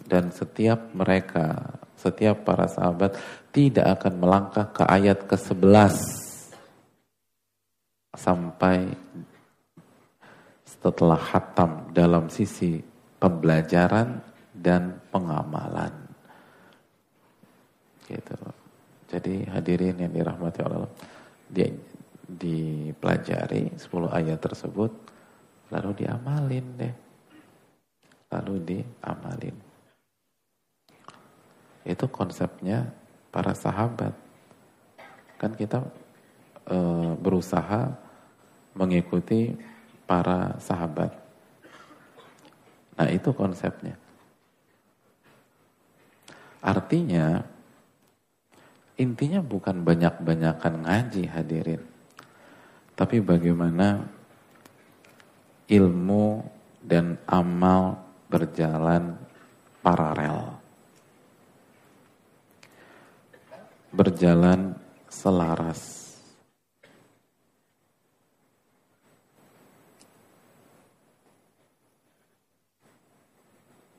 dan 0.06 0.30
setiap 0.30 0.94
mereka 0.94 1.80
setiap 2.02 2.42
para 2.42 2.66
sahabat 2.66 3.14
tidak 3.54 4.00
akan 4.00 4.14
melangkah 4.18 4.66
ke 4.74 4.82
ayat 4.82 5.22
ke-11 5.30 5.94
sampai 8.18 8.90
setelah 10.66 11.20
hatam 11.20 11.94
dalam 11.94 12.26
sisi 12.26 12.82
pembelajaran 13.22 14.18
dan 14.50 14.98
pengamalan. 15.14 15.94
Gitu. 18.02 18.34
Jadi 19.06 19.46
hadirin 19.46 20.02
yang 20.02 20.10
dirahmati 20.10 20.58
Allah, 20.66 20.90
dia 21.46 21.70
dipelajari 22.26 23.74
10 23.76 23.82
ayat 24.12 24.38
tersebut 24.38 24.90
lalu 25.72 25.90
diamalin 26.04 26.66
deh 26.78 26.94
lalu 28.32 28.54
diamalin. 28.64 29.56
Itu 31.84 32.08
konsepnya 32.08 32.88
para 33.28 33.52
sahabat. 33.52 34.16
Kan 35.36 35.52
kita 35.52 35.84
e, 36.64 36.76
berusaha 37.20 37.92
mengikuti 38.72 39.52
para 40.08 40.56
sahabat. 40.56 41.12
Nah 42.96 43.08
itu 43.12 43.34
konsepnya. 43.36 43.98
Artinya 46.62 47.42
intinya 48.94 49.42
bukan 49.42 49.82
banyak-banyakan 49.82 50.86
ngaji 50.86 51.22
hadirin. 51.26 51.82
Tapi 52.92 53.24
bagaimana 53.24 54.04
ilmu 55.72 56.44
dan 56.84 57.16
amal 57.24 57.96
berjalan 58.28 59.16
paralel. 59.80 60.60
Berjalan 63.92 64.76
selaras. 65.08 66.02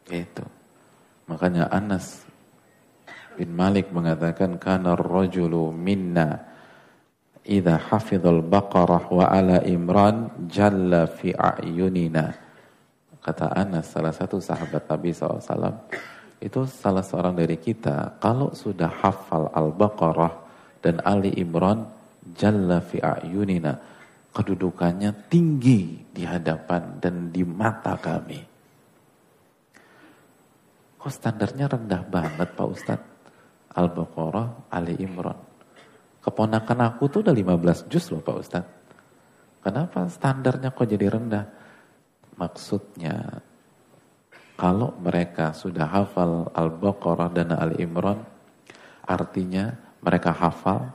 Itu. 0.09 0.45
Makanya 1.25 1.73
Anas 1.73 2.21
bin 3.33 3.49
Malik 3.57 3.89
mengatakan 3.89 4.61
kana 4.61 4.93
rajulu 4.93 5.73
minna 5.73 6.52
idza 7.43 7.75
hafizal 7.91 8.41
baqarah 8.43 9.03
wa 9.11 9.27
ala 9.27 9.63
imran 9.67 10.47
jalla 10.47 11.07
fi 11.07 11.31
a'yunina 11.35 12.43
Kata 13.23 13.55
Anas, 13.55 13.87
salah 13.87 14.11
satu 14.11 14.43
sahabat 14.43 14.83
Nabi 14.83 15.15
SAW, 15.15 15.39
itu 16.43 16.59
salah 16.67 16.99
seorang 16.99 17.39
dari 17.39 17.55
kita, 17.55 18.19
kalau 18.19 18.51
sudah 18.51 18.91
hafal 18.99 19.47
Al-Baqarah 19.47 20.43
dan 20.83 20.99
Ali 21.07 21.31
Imran, 21.39 21.87
jalla 22.35 22.83
fi 22.83 22.99
a'yunina 22.99 23.79
kedudukannya 24.27 25.31
tinggi 25.31 26.03
di 26.11 26.27
hadapan 26.27 26.99
dan 26.99 27.31
di 27.31 27.47
mata 27.47 27.95
kami. 27.95 28.43
Kok 30.99 31.07
standarnya 31.07 31.71
rendah 31.71 32.03
banget 32.03 32.51
Pak 32.59 32.67
Ustadz? 32.67 33.11
Al-Baqarah, 33.71 34.67
Ali 34.67 34.99
Imran. 34.99 35.52
Keponakan 36.23 36.79
aku 36.87 37.11
tuh 37.11 37.19
udah 37.19 37.35
15 37.35 37.91
juz 37.91 38.07
loh 38.15 38.23
Pak 38.23 38.37
Ustadz. 38.39 38.71
Kenapa 39.59 40.07
standarnya 40.07 40.71
kok 40.71 40.87
jadi 40.87 41.11
rendah? 41.11 41.45
Maksudnya, 42.39 43.43
kalau 44.59 44.95
mereka 44.99 45.51
sudah 45.51 45.87
hafal 45.87 46.51
Al-Baqarah 46.51 47.29
dan 47.31 47.51
Ali 47.55 47.83
Imran, 47.83 48.23
artinya 49.03 49.75
mereka 50.03 50.31
hafal, 50.35 50.91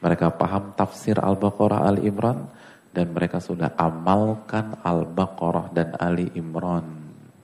mereka 0.00 0.32
paham 0.32 0.72
tafsir 0.76 1.16
Al-Baqarah 1.20 1.88
Ali 1.88 2.08
Imran, 2.08 2.48
dan 2.92 3.12
mereka 3.12 3.36
sudah 3.40 3.76
amalkan 3.76 4.80
Al-Baqarah 4.80 5.72
dan 5.76 5.92
Ali 6.00 6.32
Imran. 6.36 6.84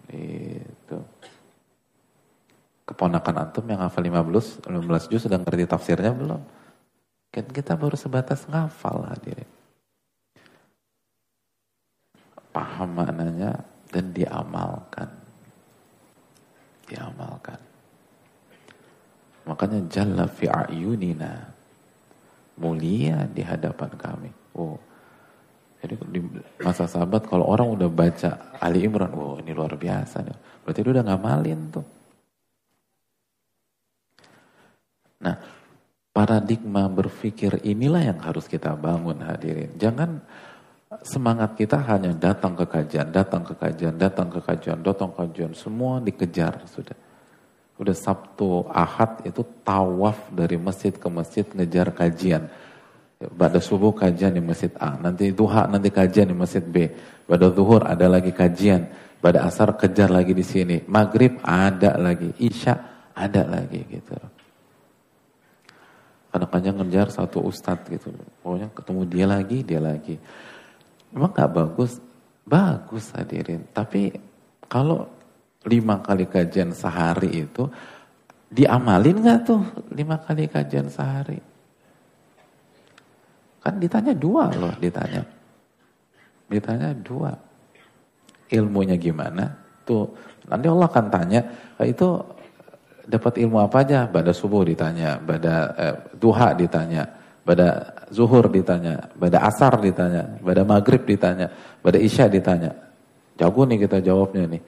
Itu. 0.08 1.00
Keponakan 2.88 3.48
antum 3.48 3.64
yang 3.68 3.80
hafal 3.84 4.04
15, 4.04 4.68
15 4.68 5.10
juz 5.12 5.20
sudah 5.24 5.40
ngerti 5.40 5.64
tafsirnya 5.68 6.12
belum? 6.16 6.61
Kan 7.32 7.48
kita 7.48 7.80
baru 7.80 7.96
sebatas 7.96 8.44
ngafal 8.44 9.08
hadirin. 9.08 9.48
Paham 12.52 12.92
maknanya 12.92 13.64
dan 13.88 14.12
diamalkan. 14.12 15.08
Diamalkan. 16.84 17.56
Makanya 19.48 19.80
jalla 19.88 20.28
fi 20.28 20.52
ayunina. 20.52 21.48
Mulia 22.60 23.24
di 23.32 23.40
hadapan 23.40 23.90
kami. 23.96 24.30
Oh, 24.52 24.76
jadi 25.82 25.98
di 26.14 26.20
masa 26.62 26.86
sahabat 26.86 27.26
kalau 27.26 27.48
orang 27.50 27.72
udah 27.74 27.90
baca 27.90 28.54
Ali 28.62 28.86
Imran, 28.86 29.10
wow 29.10 29.40
ini 29.42 29.50
luar 29.50 29.74
biasa 29.74 30.22
nih. 30.22 30.38
Berarti 30.62 30.78
dia 30.78 30.92
udah 30.94 31.04
ngamalin 31.10 31.60
tuh. 31.74 31.86
Nah, 35.26 35.61
paradigma 36.12 36.86
berpikir 36.92 37.64
inilah 37.64 38.12
yang 38.12 38.20
harus 38.20 38.44
kita 38.44 38.76
bangun 38.76 39.24
hadirin. 39.24 39.72
Jangan 39.80 40.20
semangat 41.00 41.56
kita 41.56 41.80
hanya 41.88 42.12
datang 42.12 42.52
ke 42.52 42.68
kajian, 42.68 43.08
datang 43.08 43.42
ke 43.42 43.56
kajian, 43.56 43.96
datang 43.96 44.28
ke 44.28 44.40
kajian, 44.44 44.78
datang 44.84 45.08
ke 45.10 45.18
kajian, 45.24 45.52
semua 45.56 45.98
dikejar 46.04 46.68
sudah. 46.68 46.96
Udah 47.80 47.96
Sabtu, 47.96 48.68
Ahad 48.68 49.24
itu 49.24 49.42
tawaf 49.64 50.28
dari 50.30 50.60
masjid 50.60 50.92
ke 50.92 51.08
masjid 51.08 51.42
ngejar 51.48 51.90
kajian 51.96 52.46
pada 53.30 53.58
subuh 53.62 53.94
kajian 53.94 54.34
di 54.34 54.42
masjid 54.42 54.70
A, 54.82 54.98
nanti 54.98 55.30
duha 55.30 55.70
nanti 55.70 55.94
kajian 55.94 56.30
di 56.30 56.36
masjid 56.36 56.62
B. 56.62 56.90
Pada 57.22 57.54
zuhur 57.54 57.86
ada 57.86 58.10
lagi 58.10 58.34
kajian, 58.34 58.90
pada 59.22 59.46
asar 59.46 59.78
kejar 59.78 60.10
lagi 60.10 60.34
di 60.34 60.42
sini. 60.42 60.82
Maghrib 60.90 61.38
ada 61.46 61.94
lagi, 61.96 62.34
isya 62.42 62.74
ada 63.14 63.46
lagi 63.46 63.80
gitu. 63.86 64.18
Kadang-kadang 66.32 66.80
ngejar 66.80 67.12
satu 67.12 67.44
ustadz 67.44 67.92
gitu. 67.92 68.08
Pokoknya 68.40 68.72
ketemu 68.72 69.02
dia 69.04 69.26
lagi, 69.28 69.58
dia 69.60 69.80
lagi. 69.84 70.16
Memang 71.12 71.28
gak 71.36 71.52
bagus? 71.52 72.00
Bagus 72.48 73.12
hadirin. 73.12 73.68
Tapi 73.68 74.08
kalau 74.64 75.04
lima 75.68 76.00
kali 76.00 76.24
kajian 76.24 76.72
sehari 76.72 77.44
itu, 77.44 77.68
diamalin 78.48 79.20
gak 79.20 79.40
tuh 79.44 79.60
lima 79.92 80.16
kali 80.16 80.48
kajian 80.48 80.88
sehari? 80.88 81.36
Kan 83.60 83.76
ditanya 83.76 84.16
dua 84.16 84.48
loh, 84.56 84.72
ditanya. 84.80 85.22
Ditanya 86.48 86.96
dua. 86.96 87.30
Ilmunya 88.48 88.96
gimana? 88.96 89.52
Tuh, 89.84 90.08
nanti 90.48 90.66
Allah 90.66 90.88
akan 90.88 91.06
tanya, 91.12 91.40
itu 91.84 92.08
dapat 93.06 93.38
ilmu 93.42 93.58
apa 93.62 93.82
aja? 93.82 94.06
Pada 94.06 94.30
subuh 94.30 94.62
ditanya, 94.66 95.18
pada 95.18 95.54
eh, 95.78 95.96
duha 96.16 96.54
ditanya, 96.54 97.02
pada 97.42 97.98
zuhur 98.14 98.46
ditanya, 98.46 99.10
pada 99.18 99.42
asar 99.46 99.78
ditanya, 99.82 100.38
pada 100.38 100.62
maghrib 100.62 101.02
ditanya, 101.02 101.50
pada 101.82 101.98
isya 101.98 102.30
ditanya. 102.30 102.70
Jago 103.34 103.66
nih 103.66 103.88
kita 103.88 103.98
jawabnya 104.04 104.46
nih. 104.46 104.62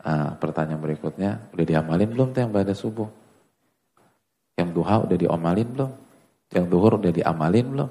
Nah, 0.00 0.32
pertanyaan 0.40 0.80
berikutnya, 0.80 1.30
udah 1.52 1.66
diamalin 1.66 2.08
belum 2.08 2.28
tuh 2.32 2.40
yang 2.40 2.52
pada 2.54 2.72
subuh? 2.72 3.08
Yang 4.56 4.70
duha 4.76 4.96
udah 5.04 5.16
diomalin 5.16 5.68
belum? 5.76 5.92
Yang 6.50 6.66
duhur 6.68 6.92
udah 6.96 7.12
diamalin 7.12 7.66
belum? 7.68 7.90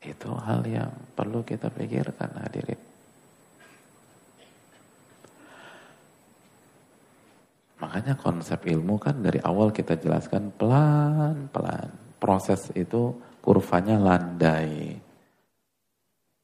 Itu 0.00 0.32
hal 0.32 0.64
yang 0.64 0.92
perlu 1.12 1.44
kita 1.44 1.68
pikirkan 1.68 2.40
hadirin. 2.40 2.89
Makanya 7.80 8.12
konsep 8.20 8.60
ilmu 8.68 9.00
kan 9.00 9.24
dari 9.24 9.40
awal 9.40 9.72
kita 9.72 9.96
jelaskan 9.96 10.52
pelan-pelan. 10.52 11.88
Proses 12.20 12.68
itu 12.76 13.16
kurvanya 13.40 13.96
landai. 13.96 15.00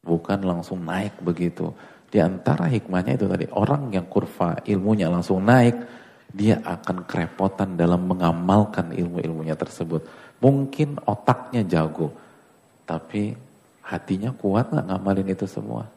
Bukan 0.00 0.40
langsung 0.40 0.80
naik 0.80 1.20
begitu. 1.20 1.68
Di 2.08 2.24
antara 2.24 2.64
hikmahnya 2.70 3.20
itu 3.20 3.28
tadi, 3.28 3.44
orang 3.52 3.92
yang 3.92 4.08
kurva 4.08 4.64
ilmunya 4.64 5.12
langsung 5.12 5.44
naik, 5.44 5.76
dia 6.32 6.56
akan 6.64 7.04
kerepotan 7.04 7.76
dalam 7.76 8.08
mengamalkan 8.08 8.96
ilmu-ilmunya 8.96 9.58
tersebut. 9.58 10.08
Mungkin 10.40 11.04
otaknya 11.04 11.66
jago, 11.68 12.16
tapi 12.88 13.36
hatinya 13.84 14.32
kuat 14.32 14.72
nggak 14.72 14.86
ngamalin 14.88 15.28
itu 15.32 15.44
semua? 15.44 15.95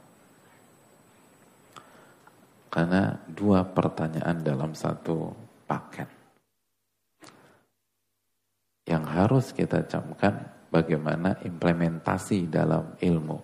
Karena 2.69 3.17
dua 3.25 3.65
pertanyaan 3.65 4.45
dalam 4.45 4.77
satu 4.77 5.34
paket. 5.65 6.05
Yang 8.86 9.03
harus 9.10 9.45
kita 9.53 9.86
camkan 9.89 10.49
bagaimana 10.69 11.41
implementasi 11.41 12.45
dalam 12.49 12.93
ilmu. 13.01 13.38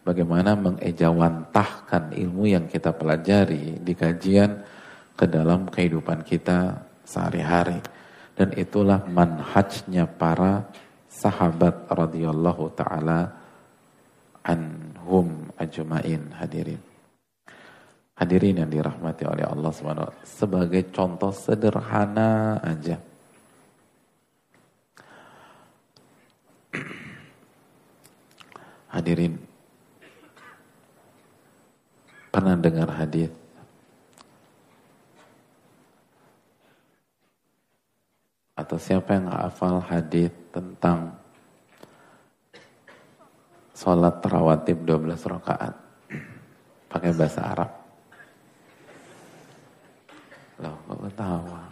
Bagaimana 0.00 0.56
mengejawantahkan 0.56 2.16
ilmu 2.16 2.48
yang 2.48 2.64
kita 2.64 2.96
pelajari 2.96 3.76
di 3.84 3.92
kajian 3.92 4.64
ke 5.12 5.28
dalam 5.28 5.68
kehidupan 5.68 6.24
kita 6.24 6.80
sehari-hari. 7.04 7.84
Dan 8.32 8.56
itulah 8.56 9.04
manhajnya 9.04 10.08
para 10.08 10.64
sahabat 11.12 11.84
radhiyallahu 11.92 12.72
taala 12.72 13.36
anhum 14.40 15.52
ajmain 15.60 16.32
hadirin. 16.32 16.89
Hadirin 18.20 18.60
yang 18.60 18.68
dirahmati 18.68 19.24
oleh 19.24 19.48
Allah 19.48 19.72
SWT 19.72 20.28
sebagai 20.28 20.92
contoh 20.92 21.32
sederhana 21.32 22.60
aja. 22.60 23.00
Hadirin 28.92 29.40
pernah 32.28 32.60
dengar 32.60 32.92
hadis 32.92 33.32
atau 38.52 38.76
siapa 38.76 39.16
yang 39.16 39.32
hafal 39.32 39.80
hadis 39.80 40.28
tentang 40.52 41.16
sholat 43.72 44.20
rawatib 44.20 44.84
12 44.84 45.16
rakaat 45.24 45.72
pakai 46.92 47.16
bahasa 47.16 47.40
Arab. 47.40 47.79
Loh, 50.60 50.76
kok 50.86 51.00
ketawa? 51.08 51.62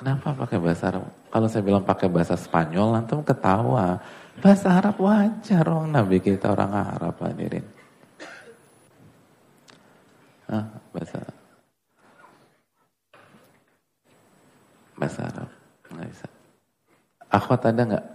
Kenapa 0.00 0.32
pakai 0.32 0.56
bahasa 0.56 0.88
Arab? 0.88 1.04
Kalau 1.28 1.46
saya 1.46 1.62
bilang 1.62 1.84
pakai 1.84 2.08
bahasa 2.08 2.34
Spanyol, 2.40 2.96
nanti 2.96 3.12
ketawa. 3.20 4.00
Bahasa 4.40 4.80
Arab 4.80 4.96
wajar 4.96 5.64
orang 5.68 5.92
Nabi 5.92 6.16
kita 6.18 6.56
orang 6.56 6.72
Arab 6.72 7.14
hadirin. 7.20 7.62
Hah, 10.48 10.64
bahasa 10.92 11.20
bahasa 14.96 15.20
Arab 15.28 15.50
nggak 15.92 16.08
bisa. 16.08 16.28
Akhwat 17.28 17.62
ada 17.68 17.82
nggak? 17.84 18.06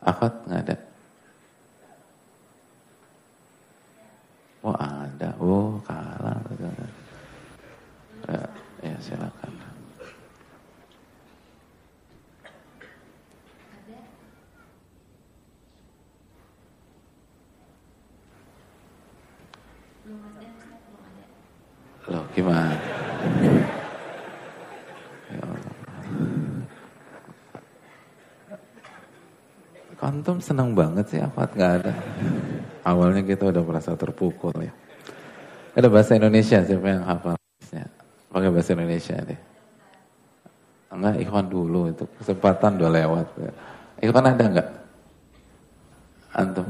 Akhwat 0.00 0.32
nggak 0.48 0.62
ada? 0.64 0.76
Oh 4.60 4.76
ada, 4.76 5.28
oh 5.40 5.76
kalah. 5.84 6.40
Ya, 8.28 8.44
ya 8.84 8.96
silakan. 9.00 9.52
Loh 22.10 22.24
gimana? 22.34 23.00
Kantum 30.10 30.42
senang 30.42 30.74
banget 30.74 31.06
sih 31.06 31.22
Afat 31.22 31.54
nggak 31.54 31.72
ada. 31.78 31.94
Awalnya 32.82 33.22
kita 33.22 33.46
udah 33.54 33.62
merasa 33.62 33.94
terpukul 33.94 34.50
ya. 34.58 34.74
Ada 35.78 35.86
bahasa 35.86 36.18
Indonesia 36.18 36.58
siapa 36.66 36.82
yang 36.82 37.06
hafal? 37.06 37.38
Pakai 38.34 38.50
bahasa 38.50 38.74
Indonesia 38.74 39.14
deh. 39.22 39.38
Enggak, 40.90 41.14
Ikhwan 41.22 41.46
dulu 41.46 41.94
itu 41.94 42.02
kesempatan 42.18 42.82
udah 42.82 42.90
lewat. 42.90 43.26
Ikhwan 44.02 44.26
ada 44.26 44.44
enggak? 44.50 44.68
Antum? 46.34 46.66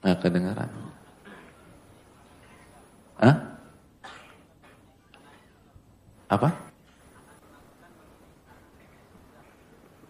Enggak 0.00 0.18
kedengaran. 0.24 0.70
Hah? 3.20 3.36
Apa? 6.32 6.67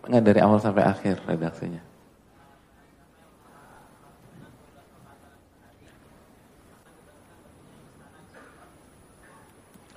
Enggak 0.09 0.25
dari 0.25 0.41
awal 0.41 0.57
sampai 0.57 0.89
akhir 0.89 1.21
redaksinya. 1.29 1.85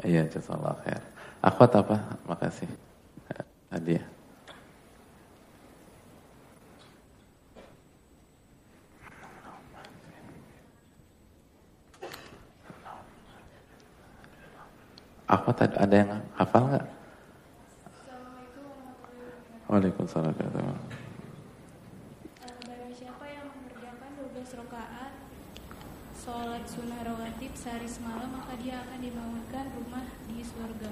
Iya, 0.03 0.27
jazakallah 0.27 0.75
khair. 0.83 0.99
Akhwat 1.39 1.71
apa? 1.79 1.95
Makasih. 2.27 2.67
Hadiah. 3.71 4.03
Akhwat 15.31 15.71
ada 15.71 15.95
yang 15.95 16.11
hafal 16.35 16.67
nggak? 16.67 17.00
Waalaikumsalam 19.81 20.37
warahmatullahi 20.37 20.77
siapa 22.93 23.25
yang 23.25 23.49
mengerjakan 23.49 24.13
12 24.29 24.61
rakaat 24.61 25.13
sholat 26.21 26.61
sunnah 26.69 27.01
rawatib 27.01 27.49
sehari 27.57 27.89
semalam 27.89 28.29
maka 28.29 28.61
dia 28.61 28.77
akan 28.77 29.01
dibangunkan 29.01 29.65
rumah 29.73 30.05
di 30.29 30.45
surga. 30.45 30.85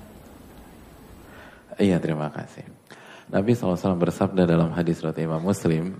Iya 1.77 2.01
terima 2.01 2.33
kasih. 2.33 2.65
Nabi 3.29 3.53
SAW 3.53 3.93
bersabda 3.93 4.49
dalam 4.49 4.73
hadis 4.73 5.05
riwayat 5.05 5.21
Imam 5.21 5.45
Muslim, 5.45 5.93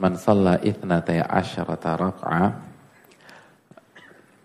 "Man 0.00 0.16
shalla 0.16 0.56
itsnatai 0.56 1.20
asyarata 1.20 2.00
rak'ah 2.00 2.48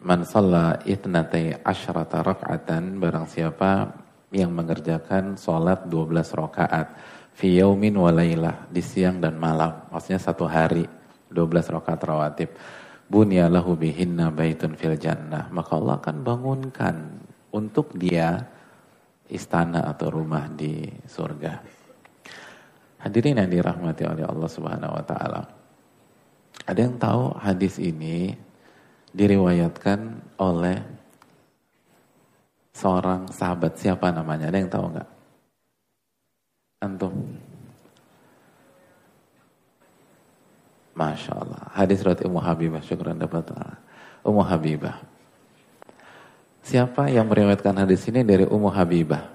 Man 0.04 0.28
shalla 0.28 0.84
itsnatai 0.84 1.64
asyarata 1.64 2.20
rak'atan 2.20 3.00
barang 3.00 3.32
siapa 3.32 4.04
yang 4.36 4.52
mengerjakan 4.52 5.40
sholat 5.40 5.88
12 5.88 6.12
rakaat 6.36 6.92
fi 7.32 7.64
yaumin 7.64 7.96
wa 7.96 8.12
laylah 8.12 8.68
di 8.68 8.84
siang 8.84 9.24
dan 9.24 9.40
malam 9.40 9.88
maksudnya 9.88 10.20
satu 10.20 10.44
hari 10.44 10.84
12 11.32 11.76
rakaat 11.76 12.02
rawatib. 12.04 12.50
Bunya 13.06 13.46
lahu 13.46 13.78
bihinna 13.78 14.34
baitun 14.34 14.74
fil 14.74 14.98
jannah. 14.98 15.52
Maka 15.54 15.78
Allah 15.78 16.02
akan 16.02 16.18
bangunkan 16.26 16.96
untuk 17.54 17.94
dia 17.94 18.42
istana 19.30 19.86
atau 19.90 20.10
rumah 20.10 20.50
di 20.50 20.90
surga. 21.06 21.54
Hadirin 23.06 23.38
yang 23.38 23.52
dirahmati 23.52 24.04
oleh 24.10 24.26
Allah 24.26 24.50
Subhanahu 24.50 24.98
wa 24.98 25.04
taala. 25.06 25.42
Ada 26.66 26.80
yang 26.82 26.98
tahu 26.98 27.38
hadis 27.38 27.78
ini 27.78 28.34
diriwayatkan 29.14 30.00
oleh 30.42 30.82
seorang 32.76 33.32
sahabat 33.32 33.80
siapa 33.80 34.12
namanya 34.12 34.52
ada 34.52 34.60
yang 34.60 34.68
tahu 34.68 34.92
nggak 34.92 35.16
Antum. 36.86 37.14
Masya 40.96 41.34
Allah. 41.36 41.64
Hadis 41.76 42.06
riwayat 42.06 42.24
Ummu 42.24 42.40
Habibah. 42.40 42.82
Syukran 42.86 43.20
dapat 43.20 43.52
Ummu 44.22 44.44
Habibah. 44.46 45.02
Siapa 46.66 47.12
yang 47.12 47.28
meriwayatkan 47.30 47.76
hadis 47.78 48.06
ini 48.10 48.22
dari 48.22 48.46
Ummu 48.48 48.70
Habibah? 48.72 49.34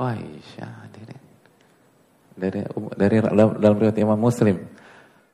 Aisyah? 0.00 0.88
Dari 2.40 2.64
dari 2.96 3.16
dalam, 3.20 3.60
dalam 3.60 3.76
riwayat 3.76 4.00
Imam 4.00 4.16
Muslim 4.16 4.56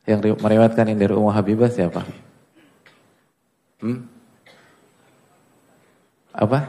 yang 0.03 0.19
meriwayatkan 0.19 0.91
ini 0.91 0.99
dari 0.99 1.15
Ummu 1.15 1.31
Habibah 1.31 1.71
siapa? 1.71 2.26
Hmm? 3.77 4.09
Apa? 6.33 6.61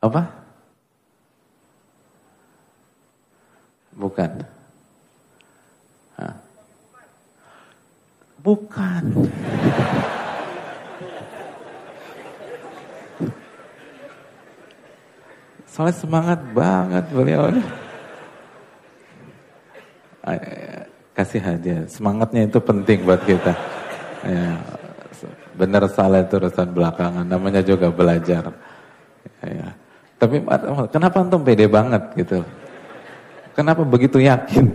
Apa? 0.00 0.22
Bukan. 3.94 4.30
Hah? 6.16 6.34
Bukan. 8.44 9.04
Soalnya 15.68 15.96
semangat 15.96 16.40
banget 16.54 17.04
beliau. 17.10 17.50
Kasih 21.14 21.40
hadiah. 21.40 21.86
Semangatnya 21.86 22.46
itu 22.46 22.58
penting 22.58 23.06
buat 23.06 23.22
kita. 23.22 23.52
Ya, 24.24 24.56
benar 25.54 25.86
salah 25.90 26.22
itu 26.22 26.36
urusan 26.36 26.70
belakangan. 26.74 27.26
Namanya 27.26 27.62
juga 27.62 27.88
belajar. 27.90 28.50
Ya. 29.42 29.68
Tapi 30.18 30.42
kenapa 30.90 31.16
antum 31.20 31.42
pede 31.42 31.66
banget 31.66 32.02
gitu? 32.18 32.42
Kenapa 33.54 33.82
begitu 33.86 34.18
yakin? 34.18 34.66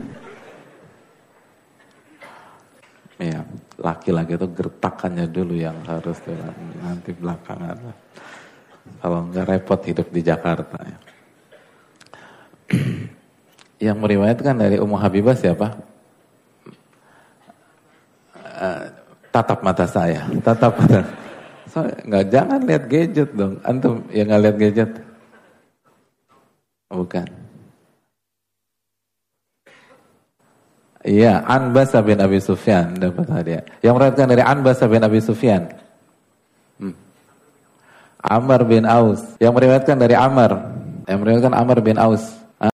Ya, 3.20 3.44
laki-laki 3.76 4.39
itu 4.39 4.48
gertakannya 4.48 5.28
dulu 5.28 5.52
yang 5.60 5.76
harus 5.84 6.15
nanti 6.80 7.12
belakangan. 7.12 7.76
Kalau 9.04 9.28
nggak 9.28 9.46
repot 9.48 9.80
hidup 9.84 10.08
di 10.08 10.22
Jakarta. 10.24 10.80
Ya. 10.80 10.98
yang 13.92 13.98
meriwayatkan 14.00 14.56
dari 14.56 14.78
Ummu 14.80 14.96
Habibah 14.96 15.36
siapa? 15.36 15.76
Uh, 18.60 18.92
tatap 19.39 19.60
mata 19.63 19.88
saya, 19.88 20.28
tatap 20.43 20.75
mata. 20.75 20.99
So, 21.71 21.86
nggak 21.86 22.25
jangan 22.28 22.60
lihat 22.67 22.84
gadget 22.91 23.30
dong. 23.32 23.62
Antum 23.63 24.04
yang 24.12 24.28
nggak 24.28 24.41
lihat 24.43 24.58
gadget. 24.60 24.91
Bukan. 26.89 27.28
Iya, 31.06 31.39
Anbas 31.47 31.95
bin 32.04 32.19
Abi 32.19 32.43
Sufyan 32.43 32.91
dapat 32.99 33.32
hadiah. 33.32 33.63
Yang 33.80 33.93
meriwayatkan 33.95 34.28
dari 34.28 34.43
Anbas 34.43 34.84
bin 34.84 34.99
Abi 34.99 35.19
Sufyan. 35.23 35.63
Hmm. 36.75 36.97
Amr 38.19 38.67
bin 38.67 38.84
Aus. 38.84 39.23
Yang 39.39 39.54
meriwayatkan 39.56 39.95
dari 39.95 40.19
Amr. 40.19 40.60
Yang 41.08 41.17
meriwayatkan 41.23 41.56
Amr 41.56 41.78
bin 41.80 41.95
Aus. 41.95 42.38